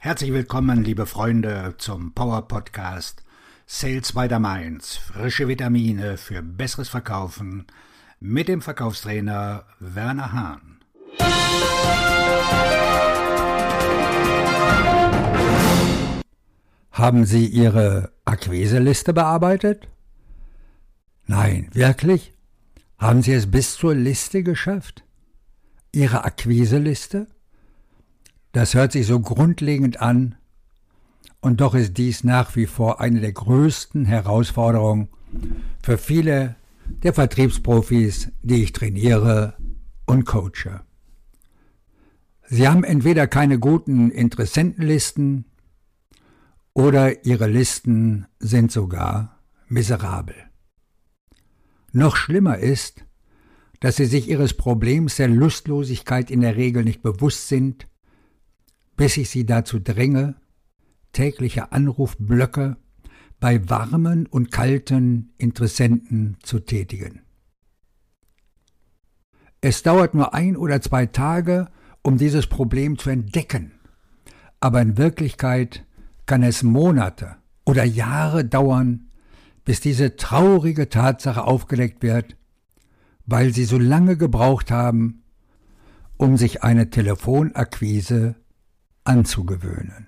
[0.00, 3.24] Herzlich willkommen, liebe Freunde, zum Power Podcast
[3.66, 4.96] Sales by the Mainz.
[4.96, 7.66] Frische Vitamine für besseres Verkaufen
[8.20, 10.78] mit dem Verkaufstrainer Werner Hahn.
[16.92, 19.88] Haben Sie Ihre Akquiseliste bearbeitet?
[21.26, 22.32] Nein, wirklich?
[22.98, 25.02] Haben Sie es bis zur Liste geschafft?
[25.90, 27.26] Ihre Akquiseliste?
[28.52, 30.36] Das hört sich so grundlegend an,
[31.40, 35.08] und doch ist dies nach wie vor eine der größten Herausforderungen
[35.82, 36.56] für viele
[37.02, 39.54] der Vertriebsprofis, die ich trainiere
[40.06, 40.80] und coache.
[42.46, 45.44] Sie haben entweder keine guten Interessentenlisten
[46.72, 50.36] oder ihre Listen sind sogar miserabel.
[51.92, 53.04] Noch schlimmer ist,
[53.80, 57.87] dass sie sich ihres Problems der Lustlosigkeit in der Regel nicht bewusst sind
[58.98, 60.34] bis ich sie dazu dränge,
[61.12, 62.76] tägliche Anrufblöcke
[63.38, 67.20] bei warmen und kalten Interessenten zu tätigen.
[69.60, 71.68] Es dauert nur ein oder zwei Tage,
[72.02, 73.70] um dieses Problem zu entdecken,
[74.58, 75.86] aber in Wirklichkeit
[76.26, 79.10] kann es Monate oder Jahre dauern,
[79.64, 82.36] bis diese traurige Tatsache aufgedeckt wird,
[83.26, 85.22] weil sie so lange gebraucht haben,
[86.16, 88.34] um sich eine Telefonakquise
[89.08, 90.06] anzugewöhnen.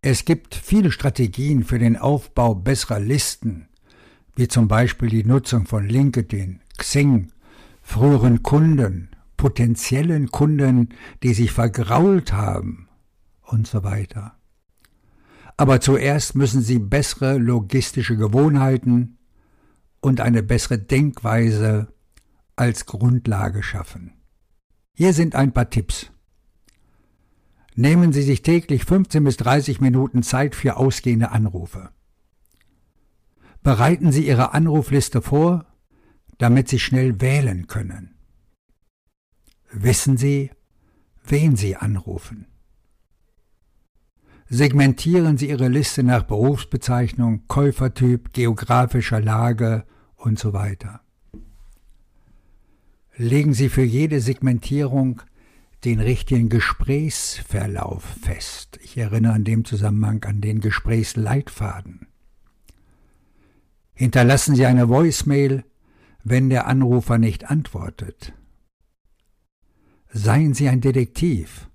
[0.00, 3.68] Es gibt viele Strategien für den Aufbau besserer Listen,
[4.36, 7.32] wie zum Beispiel die Nutzung von LinkedIn, Xing,
[7.82, 10.90] früheren Kunden, potenziellen Kunden,
[11.22, 12.88] die sich vergrault haben
[13.42, 14.36] und so weiter.
[15.56, 19.18] Aber zuerst müssen Sie bessere logistische Gewohnheiten
[20.00, 21.92] und eine bessere Denkweise
[22.54, 24.12] als Grundlage schaffen.
[24.94, 26.12] Hier sind ein paar Tipps.
[27.78, 31.90] Nehmen Sie sich täglich 15 bis 30 Minuten Zeit für ausgehende Anrufe.
[33.62, 35.64] Bereiten Sie Ihre Anrufliste vor,
[36.38, 38.16] damit Sie schnell wählen können.
[39.70, 40.50] Wissen Sie,
[41.24, 42.48] wen Sie anrufen.
[44.48, 49.84] Segmentieren Sie Ihre Liste nach Berufsbezeichnung, Käufertyp, geografischer Lage
[50.16, 51.02] und so weiter.
[53.16, 55.22] Legen Sie für jede Segmentierung
[55.84, 58.78] den richtigen Gesprächsverlauf fest.
[58.82, 62.08] Ich erinnere in dem Zusammenhang an den Gesprächsleitfaden.
[63.94, 65.64] Hinterlassen Sie eine Voicemail,
[66.24, 68.32] wenn der Anrufer nicht antwortet.
[70.10, 71.68] Seien Sie ein Detektiv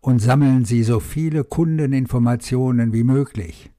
[0.00, 3.70] und sammeln Sie so viele Kundeninformationen wie möglich,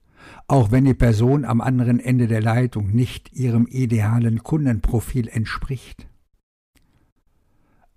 [0.47, 6.07] auch wenn die Person am anderen Ende der Leitung nicht Ihrem idealen Kundenprofil entspricht.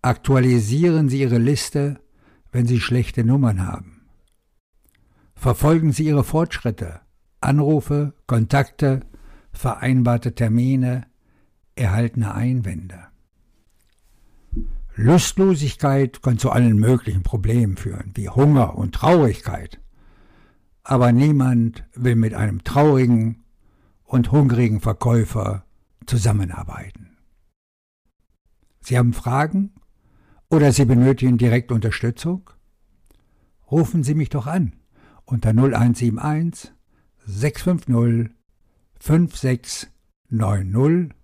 [0.08, 2.00] Aktualisieren Sie Ihre Liste,
[2.50, 4.06] wenn Sie schlechte Nummern haben.
[5.34, 7.02] Verfolgen Sie Ihre Fortschritte,
[7.42, 9.00] Anrufe, Kontakte,
[9.52, 11.06] vereinbarte Termine,
[11.74, 13.08] erhaltene Einwände.
[14.94, 19.78] Lustlosigkeit kann zu allen möglichen Problemen führen, wie Hunger und Traurigkeit.
[20.84, 23.44] Aber niemand will mit einem traurigen
[24.04, 25.66] und hungrigen Verkäufer
[26.06, 27.18] zusammenarbeiten.
[28.80, 29.74] Sie haben Fragen?
[30.50, 32.50] Oder Sie benötigen direkt Unterstützung?
[33.70, 34.72] Rufen Sie mich doch an
[35.24, 36.72] unter 0171
[37.26, 38.34] 650
[39.00, 41.14] 5690